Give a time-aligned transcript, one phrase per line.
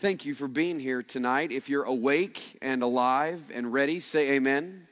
[0.00, 1.50] Thank you for being here tonight.
[1.50, 4.64] If you're awake and alive and ready, say amen.
[4.64, 4.86] amen.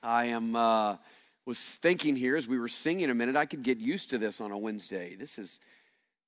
[0.00, 0.96] I am uh,
[1.44, 4.40] was thinking here as we were singing a minute, I could get used to this
[4.40, 5.16] on a Wednesday.
[5.16, 5.58] This is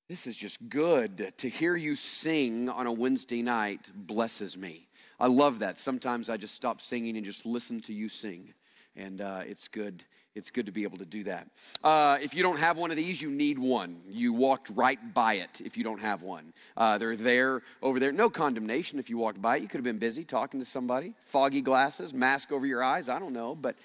[0.09, 4.89] this is just good to hear you sing on a Wednesday night blesses me.
[5.17, 5.77] I love that.
[5.77, 8.53] Sometimes I just stop singing and just listen to you sing,
[8.97, 10.03] and uh, it's good
[10.35, 11.47] it's good to be able to do that.
[11.83, 13.97] Uh, if you don't have one of these, you need one.
[14.07, 16.53] You walked right by it if you don't have one.
[16.77, 18.11] Uh, they're there over there.
[18.11, 19.63] No condemnation if you walked by it.
[19.63, 21.13] You could have been busy talking to somebody.
[21.19, 23.09] Foggy glasses, mask over your eyes.
[23.09, 23.55] I don't know.
[23.55, 23.75] But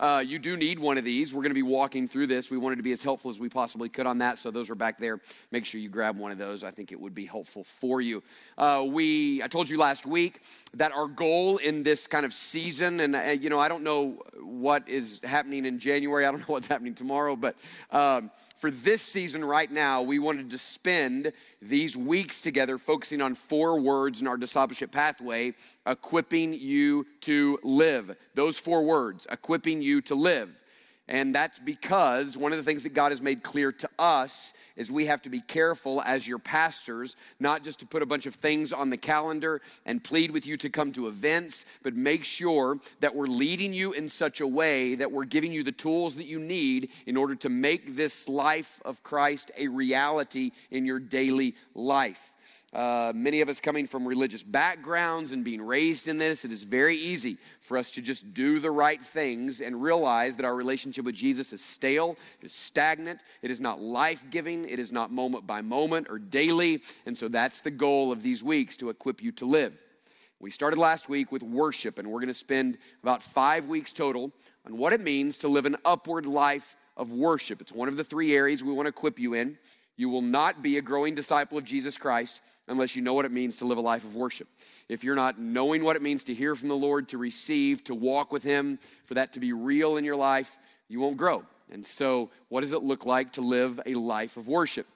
[0.00, 1.34] uh, you do need one of these.
[1.34, 2.50] We're going to be walking through this.
[2.50, 4.38] We wanted to be as helpful as we possibly could on that.
[4.38, 5.20] So those are back there.
[5.52, 6.64] Make sure you grab one of those.
[6.64, 8.22] I think it would be helpful for you.
[8.56, 10.40] Uh, we, I told you last week
[10.74, 14.22] that our goal in this kind of season, and uh, you know, I don't know
[14.40, 15.99] what is happening in January.
[16.26, 17.56] I don't know what's happening tomorrow, but
[17.90, 23.34] um, for this season right now, we wanted to spend these weeks together focusing on
[23.34, 25.54] four words in our discipleship pathway
[25.86, 28.16] equipping you to live.
[28.34, 30.62] Those four words, equipping you to live.
[31.10, 34.92] And that's because one of the things that God has made clear to us is
[34.92, 38.36] we have to be careful as your pastors, not just to put a bunch of
[38.36, 42.78] things on the calendar and plead with you to come to events, but make sure
[43.00, 46.26] that we're leading you in such a way that we're giving you the tools that
[46.26, 51.56] you need in order to make this life of Christ a reality in your daily
[51.74, 52.34] life.
[52.72, 56.62] Uh, many of us coming from religious backgrounds and being raised in this, it is
[56.62, 61.04] very easy for us to just do the right things and realize that our relationship
[61.04, 65.10] with Jesus is stale, it is stagnant, it is not life giving, it is not
[65.10, 66.80] moment by moment or daily.
[67.06, 69.82] And so that's the goal of these weeks to equip you to live.
[70.38, 74.30] We started last week with worship, and we're going to spend about five weeks total
[74.64, 77.60] on what it means to live an upward life of worship.
[77.60, 79.58] It's one of the three areas we want to equip you in.
[79.96, 83.32] You will not be a growing disciple of Jesus Christ unless you know what it
[83.32, 84.48] means to live a life of worship.
[84.88, 87.94] If you're not knowing what it means to hear from the Lord, to receive, to
[87.94, 90.56] walk with Him, for that to be real in your life,
[90.88, 91.42] you won't grow.
[91.72, 94.86] And so, what does it look like to live a life of worship?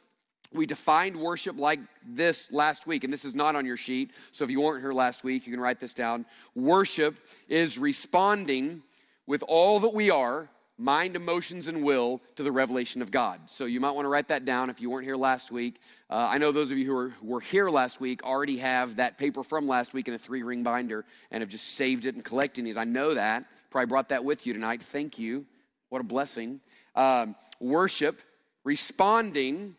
[0.53, 4.13] We defined worship like this last week, and this is not on your sheet.
[4.31, 6.27] So if you weren't here last week, you can write this down.
[6.55, 7.17] Worship
[7.49, 8.83] is responding
[9.27, 13.41] with all that we are mind, emotions, and will to the revelation of God.
[13.47, 15.81] So you might want to write that down if you weren't here last week.
[16.11, 19.17] Uh, I know those of you who were, were here last week already have that
[19.17, 22.25] paper from last week in a three ring binder and have just saved it and
[22.25, 22.77] collecting these.
[22.77, 23.45] I know that.
[23.71, 24.83] Probably brought that with you tonight.
[24.83, 25.47] Thank you.
[25.91, 26.61] What a blessing.
[26.97, 28.21] Um, worship,
[28.65, 29.77] responding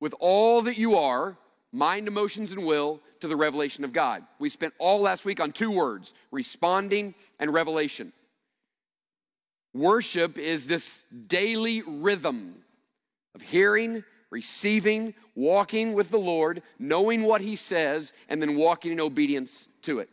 [0.00, 1.36] with all that you are,
[1.72, 4.24] mind, emotions, and will, to the revelation of God.
[4.38, 8.12] We spent all last week on two words responding and revelation.
[9.76, 12.62] Worship is this daily rhythm
[13.34, 19.00] of hearing, receiving, walking with the Lord, knowing what He says, and then walking in
[19.00, 20.08] obedience to it.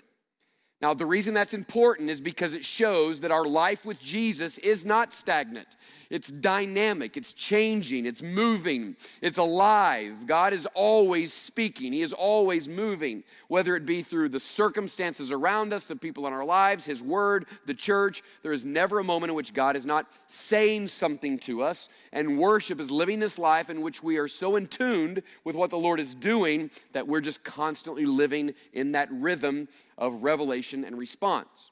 [0.84, 4.86] Now, the reason that's important is because it shows that our life with Jesus is
[4.86, 5.78] not stagnant.
[6.10, 10.28] It's dynamic, it's changing, it's moving, it's alive.
[10.28, 15.72] God is always speaking, He is always moving, whether it be through the circumstances around
[15.72, 18.22] us, the people in our lives, His Word, the church.
[18.44, 21.88] There is never a moment in which God is not saying something to us.
[22.12, 25.70] And worship is living this life in which we are so in tuned with what
[25.70, 30.98] the Lord is doing that we're just constantly living in that rhythm of revelation and
[30.98, 31.72] response.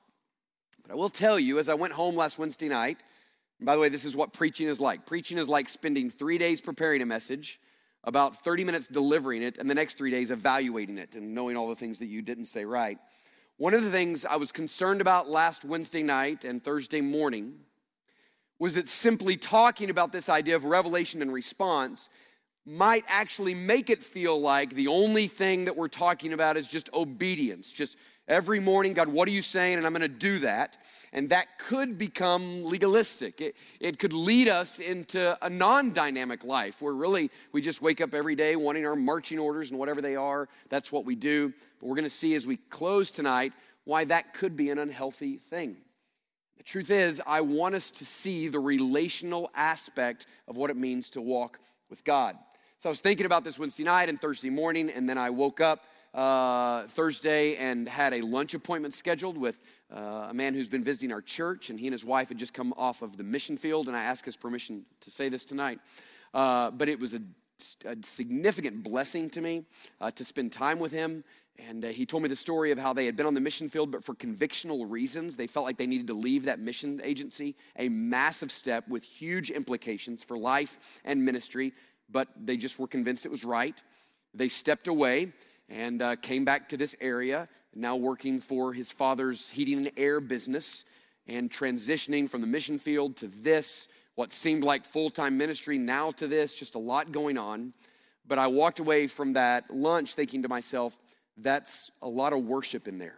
[0.84, 2.98] But I will tell you, as I went home last Wednesday night,
[3.59, 5.06] and by the way, this is what preaching is like.
[5.06, 7.59] Preaching is like spending three days preparing a message,
[8.04, 11.70] about 30 minutes delivering it, and the next three days evaluating it and knowing all
[11.70, 12.98] the things that you didn't say right.
[13.58, 17.59] One of the things I was concerned about last Wednesday night and Thursday morning
[18.58, 22.09] was that simply talking about this idea of revelation and response
[22.66, 26.90] might actually make it feel like the only thing that we're talking about is just
[26.94, 27.97] obedience, just
[28.28, 29.78] every morning, God, what are you saying?
[29.78, 30.78] And I'm going to do that.
[31.14, 33.41] And that could become legalistic.
[33.41, 38.00] It, it could lead us into a non dynamic life where really we just wake
[38.00, 40.47] up every day wanting our marching orders and whatever they are.
[40.70, 41.53] That's what we do.
[41.79, 43.53] But we're going to see as we close tonight
[43.84, 45.78] why that could be an unhealthy thing.
[46.58, 51.09] The truth is, I want us to see the relational aspect of what it means
[51.12, 51.59] to walk
[51.90, 52.38] with God.
[52.78, 55.59] So I was thinking about this Wednesday night and Thursday morning, and then I woke
[55.59, 59.59] up uh, Thursday and had a lunch appointment scheduled with
[59.93, 62.53] uh, a man who's been visiting our church, and he and his wife had just
[62.53, 65.79] come off of the mission field, and I asked his permission to say this tonight.
[66.34, 67.22] Uh, but it was a,
[67.85, 69.63] a, significant blessing to me
[69.99, 71.23] uh, to spend time with him.
[71.67, 73.69] And uh, he told me the story of how they had been on the mission
[73.69, 77.55] field, but for convictional reasons, they felt like they needed to leave that mission agency.
[77.78, 81.73] A massive step with huge implications for life and ministry,
[82.09, 83.81] but they just were convinced it was right.
[84.34, 85.34] They stepped away
[85.72, 90.20] and uh, came back to this area, now working for his father's heating and air
[90.20, 90.84] business
[91.28, 96.12] and transitioning from the mission field to this, what seemed like full time ministry, now
[96.12, 97.73] to this, just a lot going on.
[98.28, 101.00] But I walked away from that lunch thinking to myself,
[101.38, 103.16] that's a lot of worship in there.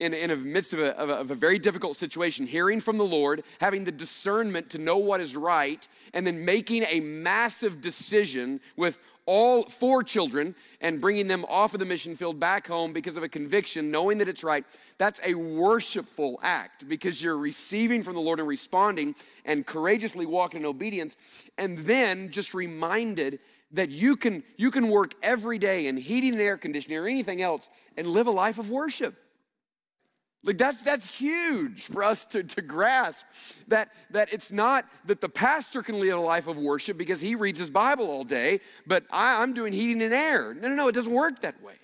[0.00, 2.98] In, in the midst of a, of, a, of a very difficult situation, hearing from
[2.98, 7.80] the Lord, having the discernment to know what is right, and then making a massive
[7.80, 12.92] decision with all four children and bringing them off of the mission field back home
[12.92, 14.64] because of a conviction, knowing that it's right,
[14.98, 19.14] that's a worshipful act because you're receiving from the Lord and responding
[19.44, 21.16] and courageously walking in obedience.
[21.58, 23.38] And then just reminded
[23.72, 27.40] that you can, you can work every day in heating and air conditioning or anything
[27.40, 29.16] else and live a life of worship.
[30.44, 33.26] Like that's that's huge for us to, to grasp
[33.68, 37.36] that, that it's not that the pastor can live a life of worship because he
[37.36, 40.52] reads his Bible all day, but I, I'm doing heating and air.
[40.52, 41.74] No, no, no, it doesn't work that way.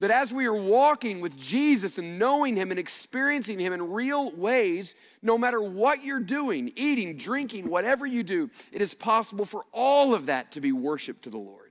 [0.00, 4.30] That as we are walking with Jesus and knowing him and experiencing him in real
[4.36, 9.64] ways, no matter what you're doing, eating, drinking, whatever you do, it is possible for
[9.72, 11.63] all of that to be worship to the Lord.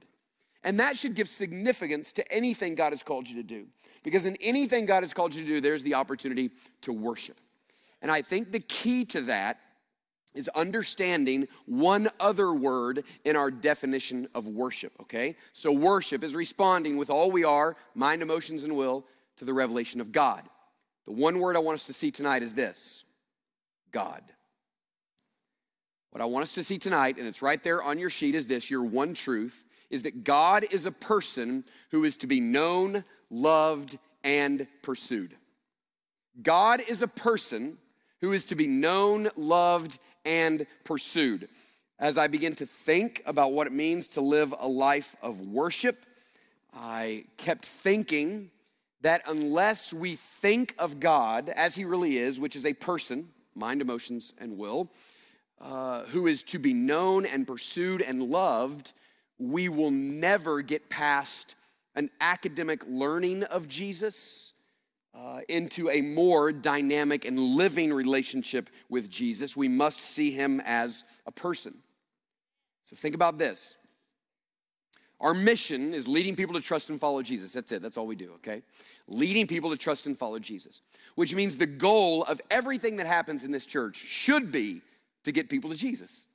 [0.63, 3.68] And that should give significance to anything God has called you to do.
[4.04, 6.51] Because in anything God has called you to do, there's the opportunity
[6.81, 7.39] to worship.
[8.01, 9.60] And I think the key to that
[10.33, 15.36] is understanding one other word in our definition of worship, okay?
[15.54, 19.06] So, worship is responding with all we are, mind, emotions, and will,
[19.38, 20.44] to the revelation of God.
[21.06, 23.06] The one word I want us to see tonight is this
[23.92, 24.24] God.
[26.12, 28.48] What I want us to see tonight, and it's right there on your sheet, is
[28.48, 33.03] this your one truth is that God is a person who is to be known,
[33.29, 35.35] loved, and pursued.
[36.41, 37.77] God is a person
[38.19, 41.47] who is to be known, loved, and pursued.
[41.99, 46.03] As I begin to think about what it means to live a life of worship,
[46.73, 48.49] I kept thinking
[49.01, 53.79] that unless we think of God as He really is, which is a person, mind,
[53.79, 54.89] emotions, and will,
[55.61, 58.91] uh, who is to be known and pursued and loved,
[59.39, 61.56] we will never get past
[61.95, 64.53] an academic learning of Jesus
[65.15, 69.56] uh, into a more dynamic and living relationship with Jesus.
[69.56, 71.75] We must see him as a person.
[72.85, 73.77] So think about this.
[75.19, 77.53] Our mission is leading people to trust and follow Jesus.
[77.53, 78.62] That's it, that's all we do, okay?
[79.07, 80.81] Leading people to trust and follow Jesus,
[81.15, 84.81] which means the goal of everything that happens in this church should be
[85.24, 86.27] to get people to Jesus.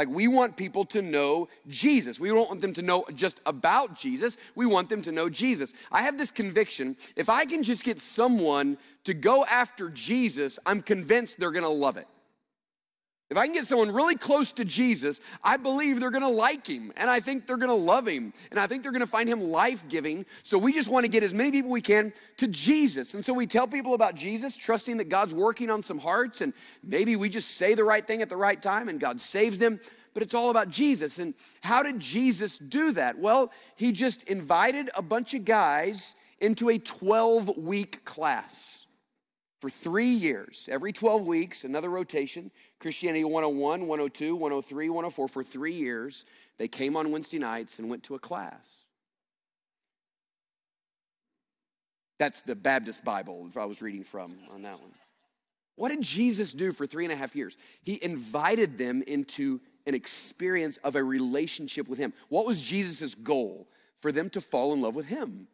[0.00, 2.18] Like, we want people to know Jesus.
[2.18, 4.38] We don't want them to know just about Jesus.
[4.54, 5.74] We want them to know Jesus.
[5.92, 10.80] I have this conviction if I can just get someone to go after Jesus, I'm
[10.80, 12.06] convinced they're gonna love it.
[13.30, 16.92] If I can get someone really close to Jesus, I believe they're gonna like him
[16.96, 19.88] and I think they're gonna love him and I think they're gonna find him life
[19.88, 20.26] giving.
[20.42, 23.14] So we just wanna get as many people we can to Jesus.
[23.14, 26.52] And so we tell people about Jesus, trusting that God's working on some hearts and
[26.82, 29.78] maybe we just say the right thing at the right time and God saves them.
[30.12, 31.20] But it's all about Jesus.
[31.20, 33.16] And how did Jesus do that?
[33.16, 38.86] Well, he just invited a bunch of guys into a 12 week class
[39.60, 42.50] for three years, every 12 weeks, another rotation.
[42.80, 45.28] Christianity 101, 102, 103, 104.
[45.28, 46.24] For three years,
[46.58, 48.78] they came on Wednesday nights and went to a class.
[52.18, 54.92] That's the Baptist Bible I was reading from on that one.
[55.76, 57.56] What did Jesus do for three and a half years?
[57.82, 62.12] He invited them into an experience of a relationship with Him.
[62.28, 63.68] What was Jesus' goal?
[64.00, 65.48] For them to fall in love with Him,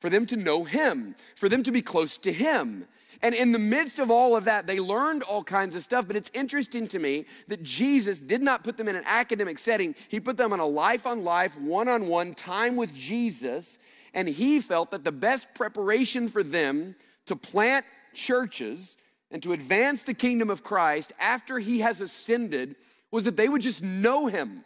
[0.00, 2.86] for them to know Him, for them to be close to Him.
[3.22, 6.06] And in the midst of all of that, they learned all kinds of stuff.
[6.06, 9.94] But it's interesting to me that Jesus did not put them in an academic setting,
[10.08, 13.78] He put them in a life on life, one on one time with Jesus.
[14.12, 18.96] And He felt that the best preparation for them to plant churches
[19.30, 22.76] and to advance the kingdom of Christ after He has ascended
[23.10, 24.64] was that they would just know Him.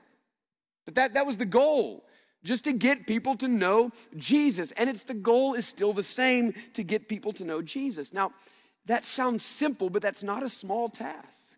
[0.87, 2.05] That, that, that was the goal
[2.45, 4.73] just to get people to know Jesus.
[4.73, 8.13] And it's the goal is still the same to get people to know Jesus.
[8.13, 8.33] Now,
[8.87, 11.57] that sounds simple, but that's not a small task.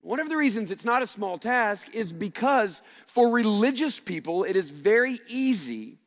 [0.00, 4.54] One of the reasons it's not a small task is because for religious people, it
[4.54, 5.98] is very easy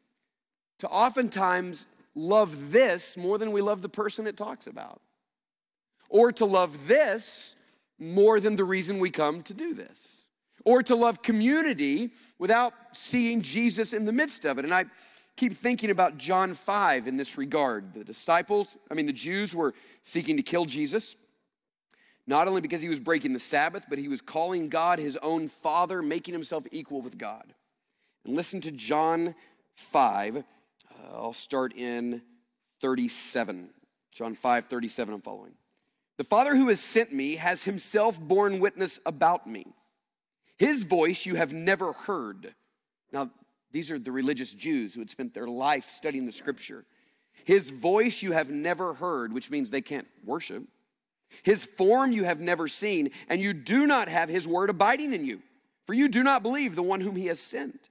[0.79, 5.01] to oftentimes love this more than we love the person it talks about,
[6.09, 7.55] or to love this
[7.99, 10.16] more than the reason we come to do this,
[10.67, 12.09] or to love community
[12.39, 14.65] without seeing Jesus in the midst of it.
[14.65, 14.83] And I
[15.37, 17.93] keep thinking about John 5 in this regard.
[17.93, 21.15] The disciples, I mean, the Jews were seeking to kill Jesus,
[22.27, 25.47] not only because he was breaking the Sabbath, but he was calling God his own
[25.47, 27.53] Father, making himself equal with God.
[28.25, 29.35] And listen to John
[29.75, 30.35] 5.
[30.35, 30.41] Uh,
[31.13, 32.21] I'll start in
[32.81, 33.69] 37.
[34.13, 35.53] John 5, 37, I'm following.
[36.17, 39.67] The Father who has sent me has himself borne witness about me.
[40.57, 42.53] His voice you have never heard.
[43.11, 43.29] Now,
[43.71, 46.85] these are the religious Jews who had spent their life studying the scripture.
[47.45, 50.63] His voice you have never heard, which means they can't worship.
[51.43, 55.25] His form you have never seen, and you do not have his word abiding in
[55.25, 55.41] you,
[55.85, 57.89] for you do not believe the one whom he has sent.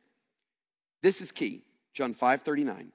[1.03, 1.63] This is key.
[1.93, 2.93] John 5 39.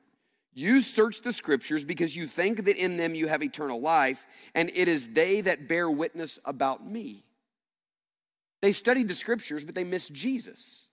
[0.53, 4.69] You search the scriptures because you think that in them you have eternal life, and
[4.75, 7.23] it is they that bear witness about me.
[8.61, 10.89] They studied the scriptures, but they missed Jesus.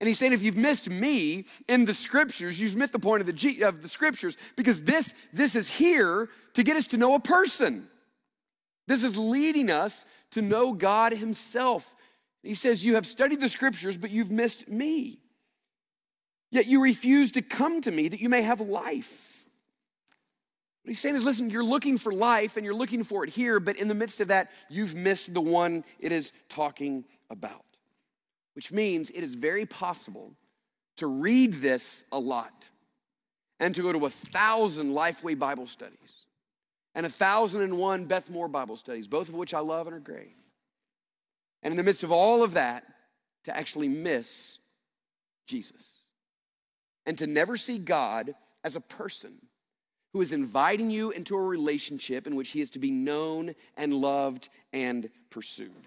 [0.00, 3.26] And he's saying, if you've missed me in the scriptures, you've missed the point of
[3.26, 7.14] the, G, of the scriptures because this, this is here to get us to know
[7.14, 7.86] a person.
[8.88, 11.94] This is leading us to know God Himself.
[12.42, 15.20] He says, You have studied the scriptures, but you've missed me.
[16.50, 19.29] Yet you refuse to come to me that you may have life.
[20.90, 23.60] What he's saying is, listen, you're looking for life and you're looking for it here,
[23.60, 27.64] but in the midst of that, you've missed the one it is talking about.
[28.54, 30.32] Which means it is very possible
[30.96, 32.70] to read this a lot
[33.60, 36.26] and to go to a thousand Lifeway Bible studies
[36.96, 39.94] and a thousand and one Beth Moore Bible studies, both of which I love and
[39.94, 40.34] are great.
[41.62, 42.84] And in the midst of all of that,
[43.44, 44.58] to actually miss
[45.46, 45.98] Jesus
[47.06, 49.40] and to never see God as a person
[50.12, 53.94] who is inviting you into a relationship in which he is to be known and
[53.94, 55.86] loved and pursued.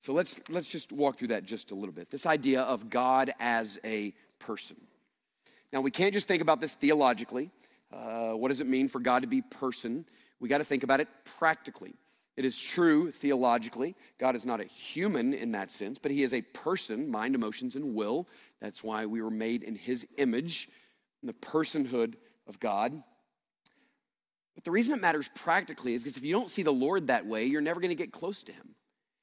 [0.00, 2.10] So let's, let's just walk through that just a little bit.
[2.10, 4.76] This idea of God as a person.
[5.72, 7.50] Now, we can't just think about this theologically.
[7.92, 10.04] Uh, what does it mean for God to be person?
[10.40, 11.08] We got to think about it
[11.38, 11.94] practically.
[12.36, 13.94] It is true theologically.
[14.18, 17.76] God is not a human in that sense, but he is a person, mind, emotions,
[17.76, 18.28] and will.
[18.60, 20.68] That's why we were made in his image,
[21.22, 22.14] in the personhood
[22.46, 23.02] of God.
[24.54, 27.26] But the reason it matters practically is because if you don't see the Lord that
[27.26, 28.74] way, you're never going to get close to him.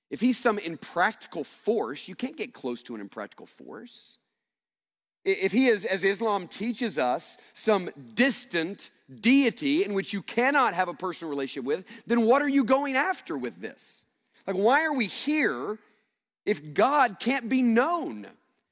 [0.09, 4.17] If he's some impractical force, you can't get close to an impractical force.
[5.23, 10.89] If he is, as Islam teaches us, some distant deity in which you cannot have
[10.89, 14.05] a personal relationship with, then what are you going after with this?
[14.47, 15.77] Like, why are we here
[16.45, 18.25] if God can't be known?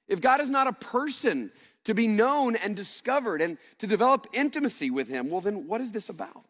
[0.07, 1.51] If God is not a person
[1.85, 5.91] to be known and discovered and to develop intimacy with him, well, then what is
[5.91, 6.45] this about?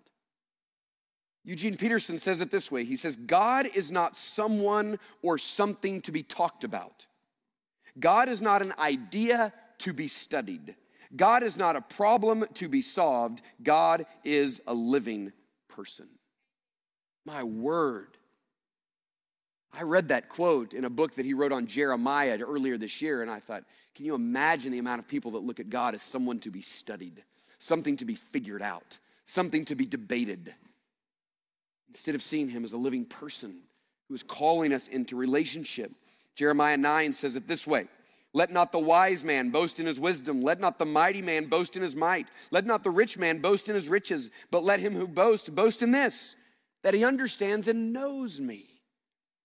[1.46, 6.12] Eugene Peterson says it this way He says, God is not someone or something to
[6.12, 7.06] be talked about.
[8.00, 10.76] God is not an idea to be studied.
[11.16, 13.42] God is not a problem to be solved.
[13.64, 15.32] God is a living
[15.68, 16.08] person.
[17.26, 18.18] My word.
[19.74, 23.22] I read that quote in a book that he wrote on Jeremiah earlier this year,
[23.22, 23.64] and I thought,
[23.96, 26.62] can you imagine the amount of people that look at God as someone to be
[26.62, 27.24] studied,
[27.58, 30.54] something to be figured out, something to be debated,
[31.88, 33.62] instead of seeing him as a living person
[34.08, 35.92] who is calling us into relationship?
[36.36, 37.88] Jeremiah 9 says it this way
[38.34, 40.44] let not the wise man boast in his wisdom.
[40.44, 42.28] Let not the mighty man boast in his might.
[42.52, 44.30] Let not the rich man boast in his riches.
[44.52, 46.36] But let him who boasts boast in this,
[46.84, 48.69] that he understands and knows me.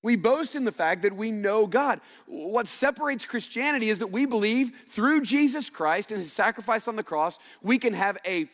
[0.04, 1.98] We boast in the fact that we know God.
[2.26, 7.02] What separates Christianity is that we believe through Jesus Christ and his sacrifice on the
[7.02, 8.44] cross, we can have a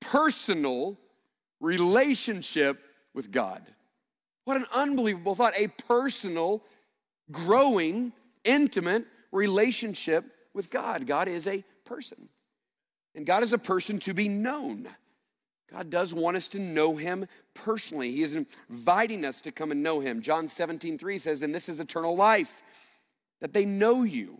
[0.00, 0.98] personal
[1.60, 2.78] relationship
[3.14, 3.62] with God.
[4.44, 5.54] What an unbelievable thought.
[5.56, 6.62] A personal,
[7.32, 8.12] growing,
[8.44, 11.06] intimate relationship with God.
[11.06, 12.28] God is a person,
[13.14, 14.86] and God is a person to be known.
[15.70, 18.12] God does want us to know him personally.
[18.12, 20.22] He is inviting us to come and know him.
[20.22, 22.62] John 17, 3 says, And this is eternal life,
[23.40, 24.38] that they know you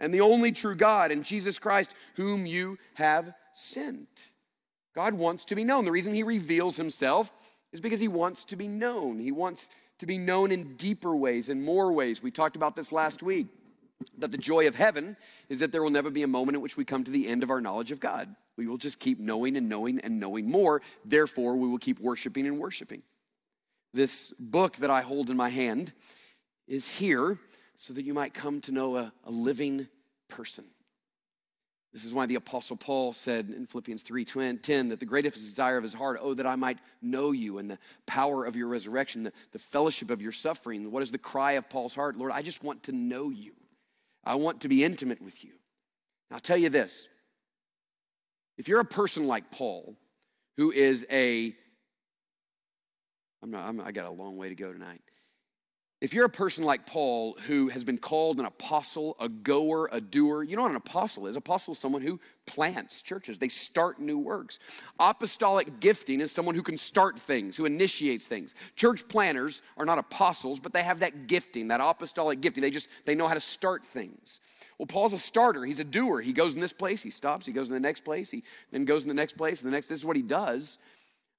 [0.00, 4.30] and the only true God and Jesus Christ, whom you have sent.
[4.94, 5.84] God wants to be known.
[5.84, 7.32] The reason he reveals himself
[7.72, 9.18] is because he wants to be known.
[9.18, 12.22] He wants to be known in deeper ways, in more ways.
[12.22, 13.46] We talked about this last week
[14.18, 15.16] that the joy of heaven
[15.48, 17.42] is that there will never be a moment in which we come to the end
[17.42, 18.34] of our knowledge of God.
[18.56, 20.82] We will just keep knowing and knowing and knowing more.
[21.04, 23.02] Therefore, we will keep worshiping and worshiping.
[23.94, 25.92] This book that I hold in my hand
[26.66, 27.38] is here
[27.74, 29.88] so that you might come to know a, a living
[30.28, 30.64] person.
[31.92, 35.76] This is why the Apostle Paul said in Philippians 3 10 that the greatest desire
[35.76, 39.24] of his heart, oh, that I might know you and the power of your resurrection,
[39.24, 40.90] the, the fellowship of your suffering.
[40.90, 42.16] What is the cry of Paul's heart?
[42.16, 43.52] Lord, I just want to know you.
[44.24, 45.52] I want to be intimate with you.
[46.30, 47.08] I'll tell you this
[48.56, 49.96] if you're a person like Paul,
[50.56, 51.54] who is a,
[53.42, 55.02] I'm not, I'm, I got a long way to go tonight.
[56.02, 60.00] If you're a person like Paul who has been called an apostle, a goer, a
[60.00, 61.36] doer, you know what an apostle is?
[61.36, 64.58] Apostle is someone who plants churches, they start new works.
[64.98, 68.56] Apostolic gifting is someone who can start things, who initiates things.
[68.74, 72.62] Church planters are not apostles, but they have that gifting, that apostolic gifting.
[72.62, 74.40] They just they know how to start things.
[74.78, 75.64] Well, Paul's a starter.
[75.64, 76.20] He's a doer.
[76.20, 78.42] He goes in this place, he stops, he goes in the next place, he
[78.72, 79.86] then goes in the next place, and the next.
[79.86, 80.78] This is what he does.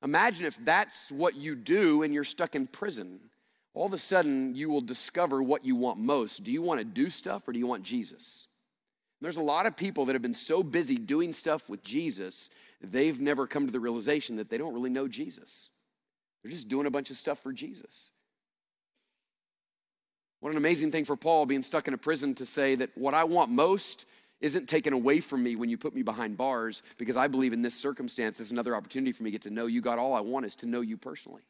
[0.01, 3.20] Imagine if that's what you do and you're stuck in prison.
[3.74, 6.44] All of a sudden, you will discover what you want most.
[6.44, 8.48] Do you want to do stuff or do you want Jesus?
[9.20, 12.50] There's a lot of people that have been so busy doing stuff with Jesus,
[12.82, 15.70] they've never come to the realization that they don't really know Jesus.
[16.42, 18.12] They're just doing a bunch of stuff for Jesus.
[20.42, 23.13] What an amazing thing for Paul being stuck in a prison to say that what
[23.13, 24.06] I want most
[24.42, 27.62] isn't taken away from me when you put me behind bars because I believe in
[27.62, 29.80] this circumstance is another opportunity for me to get to know you.
[29.80, 31.44] God, all I want is to know you personally.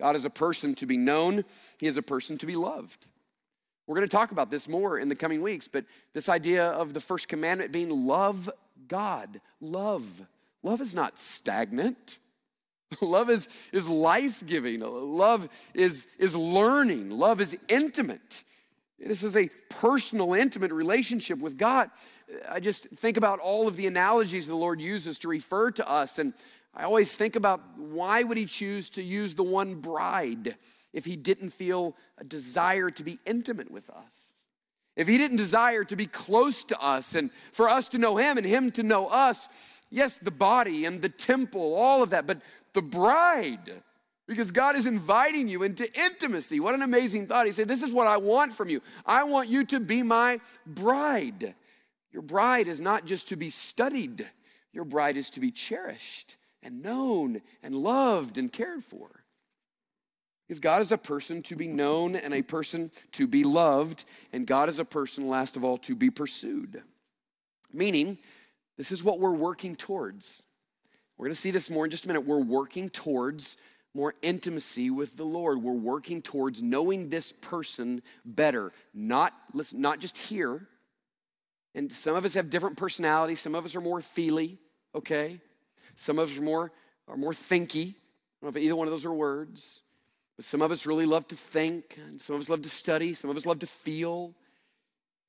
[0.00, 1.44] God is a person to be known,
[1.78, 3.06] He is a person to be loved.
[3.86, 6.94] We're going to talk about this more in the coming weeks, but this idea of
[6.94, 8.48] the first commandment being love
[8.88, 10.22] God, love.
[10.62, 12.18] Love is not stagnant.
[13.00, 14.80] Love is, is life giving.
[14.80, 17.10] Love is, is learning.
[17.10, 18.42] Love is intimate.
[18.98, 21.90] This is a personal, intimate relationship with God.
[22.50, 26.18] I just think about all of the analogies the Lord uses to refer to us.
[26.18, 26.34] And
[26.74, 30.56] I always think about why would he choose to use the one bride
[30.92, 34.34] if he didn't feel a desire to be intimate with us?
[34.96, 38.38] If he didn't desire to be close to us and for us to know him
[38.38, 39.48] and him to know us,
[39.90, 42.40] yes, the body and the temple, all of that, but
[42.72, 43.82] the bride
[44.26, 46.60] because God is inviting you into intimacy.
[46.60, 47.46] What an amazing thought.
[47.46, 48.80] He said, This is what I want from you.
[49.04, 51.56] I want you to be my bride.
[52.12, 54.28] Your bride is not just to be studied,
[54.72, 59.08] your bride is to be cherished and known and loved and cared for.
[60.46, 64.46] Because God is a person to be known and a person to be loved, and
[64.46, 66.82] God is a person, last of all, to be pursued.
[67.72, 68.18] Meaning,
[68.76, 70.42] this is what we're working towards.
[71.16, 72.26] We're going to see this more in just a minute.
[72.26, 73.58] We're working towards
[73.94, 75.62] more intimacy with the Lord.
[75.62, 80.66] We're working towards knowing this person better, not, listen, not just here.
[81.74, 83.40] And some of us have different personalities.
[83.40, 84.58] Some of us are more feely,
[84.94, 85.40] okay?
[85.96, 86.72] Some of us are more,
[87.08, 87.88] are more thinky.
[87.88, 89.82] I don't know if either one of those are words.
[90.36, 93.12] But some of us really love to think, and some of us love to study,
[93.12, 94.34] some of us love to feel.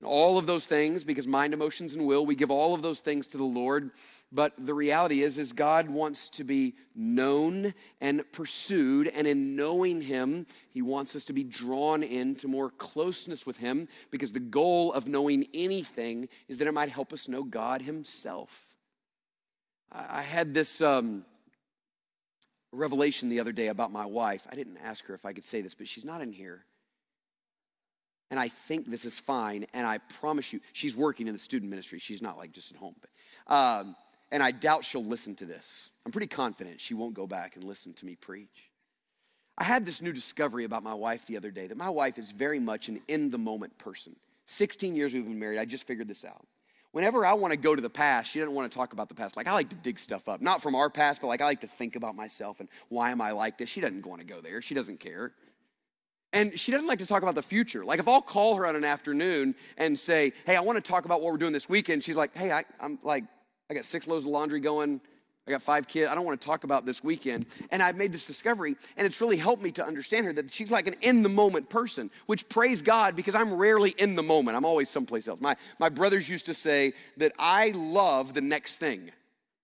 [0.03, 3.27] All of those things, because mind, emotions, and will, we give all of those things
[3.27, 3.91] to the Lord.
[4.31, 10.01] But the reality is, is God wants to be known and pursued, and in knowing
[10.01, 14.91] Him, He wants us to be drawn into more closeness with Him, because the goal
[14.93, 18.70] of knowing anything is that it might help us know God Himself.
[19.91, 21.25] I had this um,
[22.71, 24.47] revelation the other day about my wife.
[24.51, 26.65] I didn't ask her if I could say this, but she's not in here
[28.31, 29.67] and I think this is fine.
[29.73, 31.99] And I promise you, she's working in the student ministry.
[31.99, 32.95] She's not like just at home.
[33.01, 33.95] But, um,
[34.31, 35.91] and I doubt she'll listen to this.
[36.05, 38.71] I'm pretty confident she won't go back and listen to me preach.
[39.57, 42.31] I had this new discovery about my wife the other day that my wife is
[42.31, 44.15] very much an in the moment person.
[44.45, 46.47] 16 years we've been married, I just figured this out.
[46.91, 49.15] Whenever I want to go to the past, she doesn't want to talk about the
[49.15, 49.37] past.
[49.37, 51.61] Like I like to dig stuff up, not from our past, but like I like
[51.61, 53.69] to think about myself and why am I like this.
[53.69, 54.61] She doesn't want to go there.
[54.61, 55.31] She doesn't care.
[56.33, 57.85] And she doesn't like to talk about the future.
[57.85, 61.05] Like if I'll call her on an afternoon and say, hey, I want to talk
[61.05, 63.23] about what we're doing this weekend, she's like, hey, I, am like,
[63.69, 65.01] I got six loads of laundry going.
[65.47, 66.09] I got five kids.
[66.09, 67.47] I don't want to talk about this weekend.
[67.71, 70.71] And I've made this discovery, and it's really helped me to understand her that she's
[70.71, 74.55] like an in the moment person, which praise God because I'm rarely in the moment.
[74.55, 75.41] I'm always someplace else.
[75.41, 79.11] My, my brothers used to say that I love the next thing.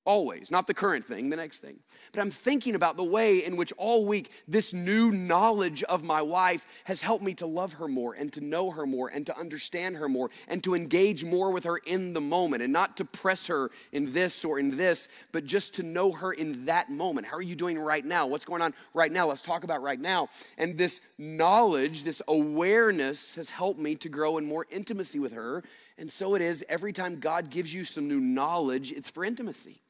[0.07, 1.79] Always, not the current thing, the next thing.
[2.13, 6.21] But I'm thinking about the way in which all week this new knowledge of my
[6.21, 9.37] wife has helped me to love her more and to know her more and to
[9.37, 13.03] understand her more and to engage more with her in the moment and not to
[13.03, 17.27] press her in this or in this, but just to know her in that moment.
[17.27, 18.27] How are you doing right now?
[18.27, 19.27] What's going on right now?
[19.27, 20.29] Let's talk about right now.
[20.57, 25.65] And this knowledge, this awareness has helped me to grow in more intimacy with her.
[25.97, 29.81] And so it is every time God gives you some new knowledge, it's for intimacy.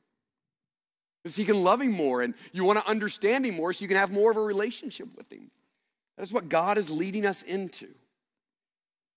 [1.28, 3.90] Because you can love him more and you want to understand him more so you
[3.90, 5.52] can have more of a relationship with him.
[6.16, 7.90] That is what God is leading us into.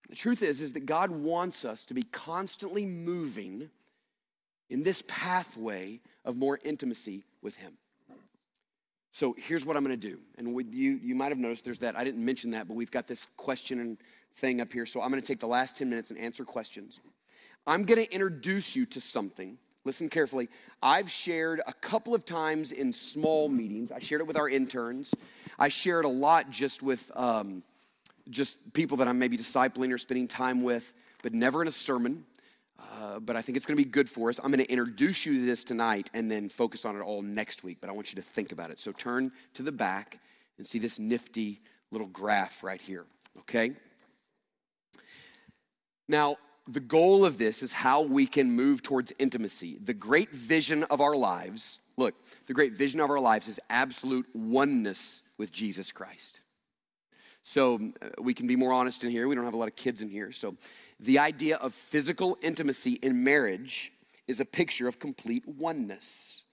[0.09, 3.71] The truth is, is that God wants us to be constantly moving
[4.69, 7.75] in this pathway of more intimacy with Him.
[9.13, 10.19] So here's what I'm going to do.
[10.37, 11.97] And with you, you might have noticed there's that.
[11.97, 13.99] I didn't mention that, but we've got this question and
[14.35, 14.85] thing up here.
[14.85, 16.99] So I'm going to take the last 10 minutes and answer questions.
[17.67, 19.59] I'm going to introduce you to something.
[19.85, 20.49] Listen carefully.
[20.83, 23.91] I've shared a couple of times in small meetings.
[23.91, 25.15] I shared it with our interns.
[25.59, 27.63] I share it a lot just with um,
[28.29, 32.25] just people that I'm maybe discipling or spending time with, but never in a sermon.
[32.79, 34.39] Uh, but I think it's going to be good for us.
[34.43, 37.63] I'm going to introduce you to this tonight and then focus on it all next
[37.63, 37.79] week.
[37.81, 38.79] But I want you to think about it.
[38.79, 40.19] So turn to the back
[40.59, 43.07] and see this nifty little graph right here,
[43.41, 43.73] okay?
[46.09, 46.37] Now,
[46.73, 49.79] the goal of this is how we can move towards intimacy.
[49.83, 52.15] The great vision of our lives, look,
[52.47, 56.41] the great vision of our lives is absolute oneness with Jesus Christ.
[57.43, 59.27] So uh, we can be more honest in here.
[59.27, 60.31] We don't have a lot of kids in here.
[60.33, 60.57] So
[60.99, 63.93] the idea of physical intimacy in marriage
[64.29, 66.45] is a picture of complete oneness.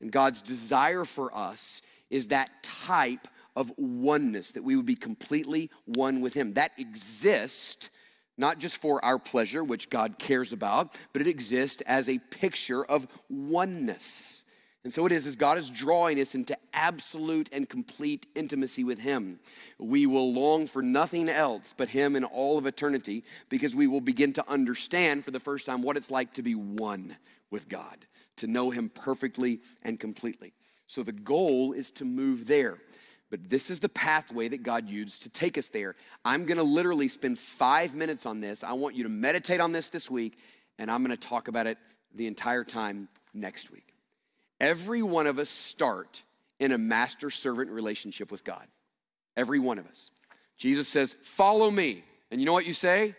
[0.00, 5.70] And God's desire for us is that type of oneness, that we would be completely
[5.86, 6.54] one with Him.
[6.54, 7.88] That exists
[8.36, 12.84] not just for our pleasure, which God cares about, but it exists as a picture
[12.84, 14.44] of oneness.
[14.84, 18.98] And so it is as God is drawing us into absolute and complete intimacy with
[18.98, 19.40] Him.
[19.78, 24.02] We will long for nothing else but Him in all of eternity because we will
[24.02, 27.16] begin to understand for the first time what it's like to be one
[27.50, 28.04] with God,
[28.36, 30.52] to know Him perfectly and completely.
[30.86, 32.76] So the goal is to move there.
[33.34, 35.96] But this is the pathway that God used to take us there.
[36.24, 38.62] I'm gonna literally spend five minutes on this.
[38.62, 40.38] I want you to meditate on this this week,
[40.78, 41.76] and I'm gonna talk about it
[42.14, 43.92] the entire time next week.
[44.60, 46.22] Every one of us start
[46.60, 48.68] in a master servant relationship with God.
[49.36, 50.12] Every one of us.
[50.56, 52.04] Jesus says, Follow me.
[52.30, 53.16] And you know what you say?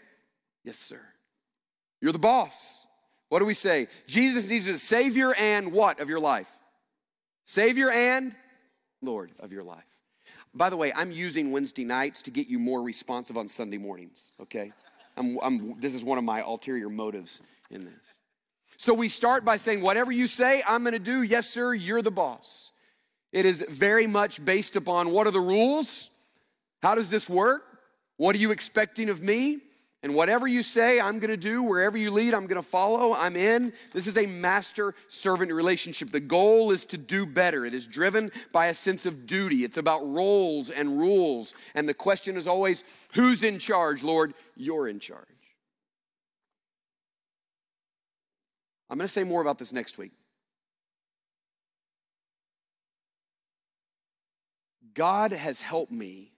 [0.63, 1.01] Yes, sir.
[1.99, 2.85] You're the boss.
[3.27, 3.87] What do we say?
[4.07, 6.49] Jesus needs the Savior and what of your life?
[7.45, 8.33] Savior and
[9.01, 9.83] Lord of your life.
[10.55, 14.31] By the way, I'm using Wednesday nights to get you more responsive on Sunday mornings,
[14.41, 14.71] okay?
[15.17, 17.93] I'm, I'm, this is one of my ulterior motives in this.
[18.77, 21.23] So we start by saying, whatever you say, I'm gonna do.
[21.23, 22.71] Yes, sir, you're the boss.
[23.33, 26.09] It is very much based upon what are the rules?
[26.81, 27.63] How does this work?
[28.17, 29.59] What are you expecting of me?
[30.05, 31.63] And whatever you say, I'm gonna do.
[31.63, 33.15] Wherever you lead, I'm gonna follow.
[33.15, 33.73] I'm in.
[33.91, 36.11] This is a master servant relationship.
[36.11, 37.65] The goal is to do better.
[37.65, 39.63] It is driven by a sense of duty.
[39.63, 41.55] It's about roles and rules.
[41.73, 44.03] And the question is always, who's in charge?
[44.03, 45.25] Lord, you're in charge.
[48.91, 50.11] I'm going to say more about this next week.
[54.93, 56.34] God has helped me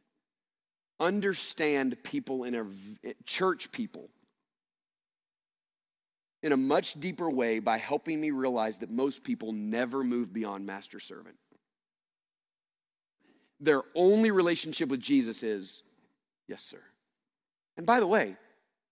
[0.99, 4.09] understand people in a church people
[6.43, 10.65] in a much deeper way by helping me realize that most people never move beyond
[10.65, 11.35] master servant.
[13.59, 15.83] Their only relationship with Jesus is,
[16.47, 16.81] yes, sir.
[17.75, 18.37] And by the way,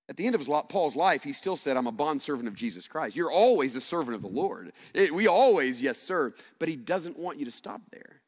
[0.09, 2.87] at the end of his, Paul's life, he still said, I'm a bondservant of Jesus
[2.87, 3.15] Christ.
[3.15, 4.71] You're always a servant of the Lord.
[4.93, 6.33] It, we always, yes, sir.
[6.59, 8.21] But he doesn't want you to stop there.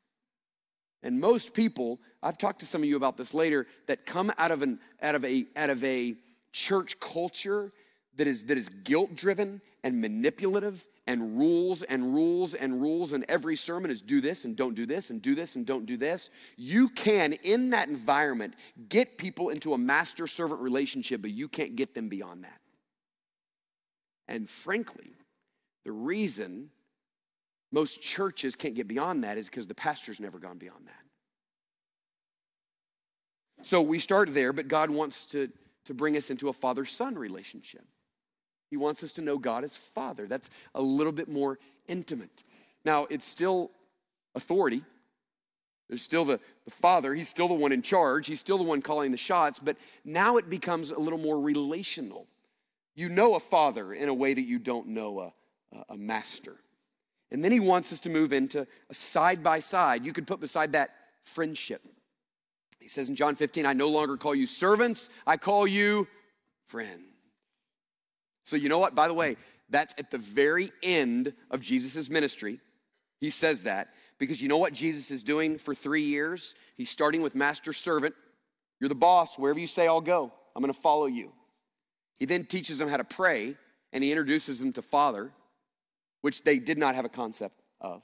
[1.03, 4.51] And most people, I've talked to some of you about this later, that come out
[4.51, 6.15] of, an, out of, a, out of a
[6.51, 7.71] church culture
[8.15, 13.23] that is, that is guilt driven and manipulative and rules and rules and rules, and
[13.29, 15.95] every sermon is do this and don't do this and do this and don't do
[15.95, 16.29] this.
[16.57, 18.55] You can, in that environment,
[18.89, 22.59] get people into a master servant relationship, but you can't get them beyond that.
[24.27, 25.13] And frankly,
[25.85, 26.71] the reason
[27.71, 30.93] most churches can't get beyond that is because the pastor's never gone beyond that.
[33.65, 35.49] So we start there, but God wants to,
[35.85, 37.85] to bring us into a father son relationship.
[38.69, 40.27] He wants us to know God as Father.
[40.27, 42.43] That's a little bit more intimate.
[42.83, 43.71] Now, it's still
[44.35, 44.83] authority.
[45.87, 47.13] There's still the, the Father.
[47.13, 48.27] He's still the one in charge.
[48.27, 52.27] He's still the one calling the shots, but now it becomes a little more relational.
[52.95, 56.55] You know a father in a way that you don't know a, a master.
[57.31, 60.05] And then he wants us to move into a side by side.
[60.05, 60.91] You could put beside that
[61.23, 61.81] friendship.
[62.79, 66.07] He says in John 15, I no longer call you servants, I call you
[66.67, 67.01] friends.
[68.43, 68.95] So, you know what?
[68.95, 69.35] By the way,
[69.69, 72.61] that's at the very end of Jesus' ministry.
[73.19, 76.55] He says that because you know what Jesus is doing for three years?
[76.75, 78.15] He's starting with master servant.
[78.79, 79.37] You're the boss.
[79.37, 80.31] Wherever you say, I'll go.
[80.55, 81.33] I'm going to follow you.
[82.17, 83.55] He then teaches them how to pray
[83.93, 85.31] and he introduces them to Father,
[86.21, 88.01] which they did not have a concept of.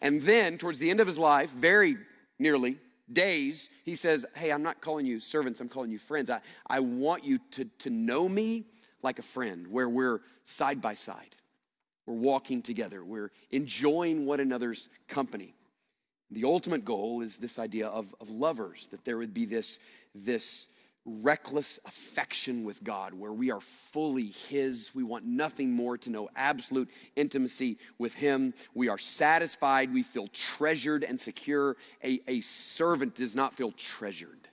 [0.00, 1.96] And then, towards the end of his life, very
[2.38, 2.76] nearly
[3.12, 6.30] days, he says, Hey, I'm not calling you servants, I'm calling you friends.
[6.30, 8.66] I, I want you to, to know me
[9.02, 11.36] like a friend, where we're side by side.
[12.06, 13.04] We're walking together.
[13.04, 15.54] We're enjoying one another's company.
[16.30, 19.78] The ultimate goal is this idea of, of lovers, that there would be this,
[20.14, 20.68] this
[21.06, 24.92] reckless affection with God where we are fully His.
[24.94, 28.54] We want nothing more to know absolute intimacy with Him.
[28.74, 29.92] We are satisfied.
[29.92, 31.76] We feel treasured and secure.
[32.02, 34.48] A, a servant does not feel treasured.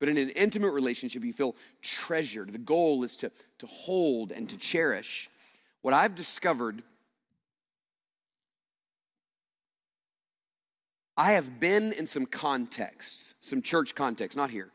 [0.00, 2.52] But in an intimate relationship, you feel treasured.
[2.52, 5.28] The goal is to, to hold and to cherish.
[5.82, 6.82] What I've discovered,
[11.16, 14.70] I have been in some contexts, some church contexts, not here,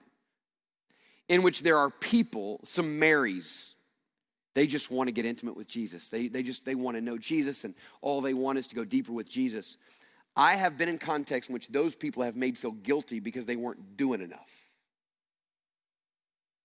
[1.30, 3.76] in which there are people, some Marys,
[4.56, 6.10] they just want to get intimate with Jesus.
[6.10, 8.86] They, they just they want to know Jesus, and all they want is to go
[8.86, 9.78] deeper with Jesus.
[10.36, 13.56] I have been in contexts in which those people have made feel guilty because they
[13.56, 14.70] weren't doing enough.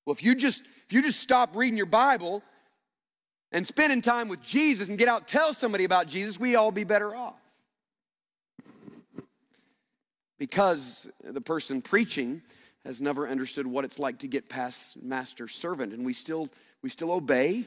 [0.05, 2.43] Well, if you just if you just stop reading your Bible
[3.53, 6.85] and spending time with Jesus and get out tell somebody about Jesus, we'd all be
[6.85, 7.41] better off.
[10.39, 12.43] Because the person preaching
[12.89, 16.49] has never understood what it's like to get past master servant and we still
[16.83, 17.67] we still obey.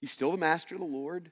[0.00, 1.30] He's still the master, the Lord.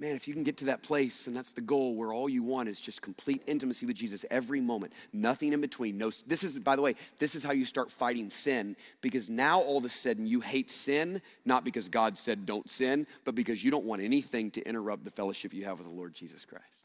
[0.00, 2.42] Man, if you can get to that place, and that's the goal where all you
[2.42, 5.96] want is just complete intimacy with Jesus every moment, nothing in between.
[5.96, 9.60] No, this is, by the way, this is how you start fighting sin because now
[9.60, 13.62] all of a sudden you hate sin, not because God said don't sin, but because
[13.62, 16.82] you don't want anything to interrupt the fellowship you have with the Lord Jesus Christ.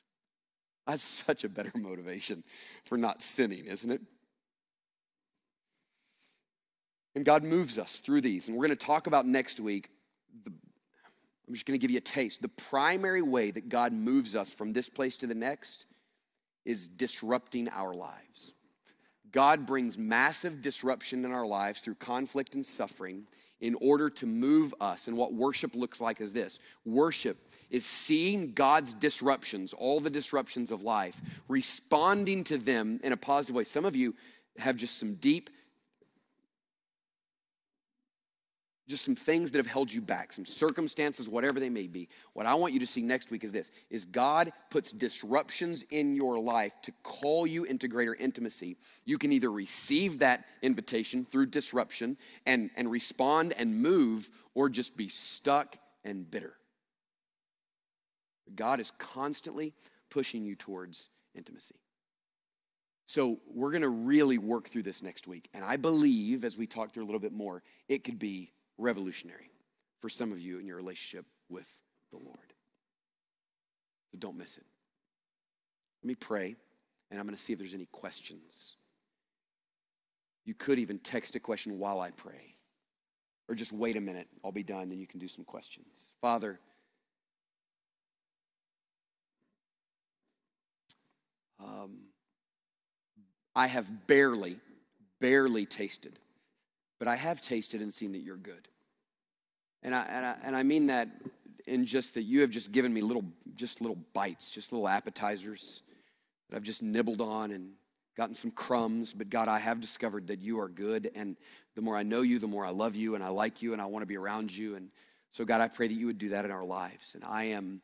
[0.86, 2.43] That's such a better motivation
[2.84, 4.01] for not sinning, isn't it?
[7.17, 8.47] And God moves us through these.
[8.47, 9.89] And we're going to talk about next week
[10.45, 10.53] the
[11.47, 12.43] I'm just going to give you a taste.
[12.43, 15.88] The primary way that God moves us from this place to the next
[16.63, 18.53] is disrupting our lives.
[19.32, 23.25] God brings massive disruption in our lives through conflict and suffering
[23.62, 25.08] in order to move us.
[25.08, 30.69] And what worship looks like is this worship is seeing God's disruptions, all the disruptions
[30.69, 33.63] of life, responding to them in a positive way.
[33.63, 34.13] Some of you
[34.60, 35.49] have just some deep
[38.88, 42.08] just some things that have held you back, some circumstances, whatever they may be.
[42.34, 46.15] What I want you to see next week is this is God puts disruptions in
[46.15, 48.78] your life to call you into greater intimacy.
[49.06, 54.95] You can either receive that invitation through disruption and, and respond and move, or just
[54.95, 56.54] be stuck and bitter.
[58.56, 59.73] God is constantly
[60.10, 61.76] pushing you towards intimacy.
[63.10, 65.50] So, we're going to really work through this next week.
[65.54, 69.50] And I believe, as we talk through a little bit more, it could be revolutionary
[70.00, 71.70] for some of you in your relationship with
[72.12, 72.54] the Lord.
[74.12, 74.66] So don't miss it.
[76.04, 76.56] Let me pray,
[77.10, 78.76] and I'm going to see if there's any questions.
[80.46, 82.56] You could even text a question while I pray,
[83.50, 84.28] or just wait a minute.
[84.46, 85.88] I'll be done, then you can do some questions.
[86.22, 86.60] Father,
[91.60, 91.98] um,
[93.56, 94.60] I have barely,
[95.20, 96.20] barely tasted
[97.00, 98.68] but I have tasted and seen that you're good.
[99.84, 101.10] And I, and I, and I mean that
[101.68, 105.84] in just that you have just given me little, just little bites, just little appetizers
[106.50, 107.72] that I've just nibbled on and
[108.16, 109.14] gotten some crumbs.
[109.14, 111.12] But God, I have discovered that you are good.
[111.14, 111.38] And
[111.76, 113.82] the more I know you, the more I love you and I like you and
[113.82, 114.76] I want to be around you.
[114.76, 114.90] And
[115.32, 117.14] so, God, I pray that you would do that in our lives.
[117.14, 117.82] And I am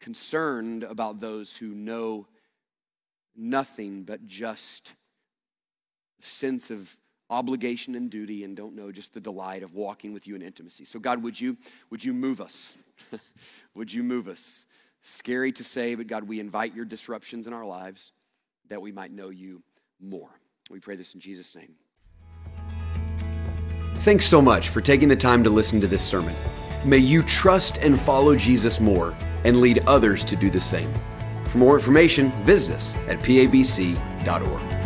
[0.00, 2.26] concerned about those who know
[3.36, 4.94] nothing but just
[6.20, 6.96] sense of
[7.30, 10.84] obligation and duty and don't know just the delight of walking with you in intimacy.
[10.84, 11.56] So God, would you
[11.90, 12.78] would you move us?
[13.74, 14.66] would you move us?
[15.02, 18.12] Scary to say, but God, we invite your disruptions in our lives
[18.68, 19.62] that we might know you
[20.00, 20.30] more.
[20.70, 21.74] We pray this in Jesus name.
[23.98, 26.34] Thanks so much for taking the time to listen to this sermon.
[26.84, 30.92] May you trust and follow Jesus more and lead others to do the same.
[31.46, 34.77] For more information, visit us at pabc.org.